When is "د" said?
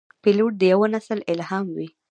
0.57-0.61